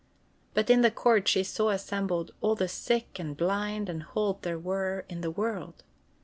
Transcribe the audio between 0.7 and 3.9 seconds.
in the court she saw assembled all the sick and blind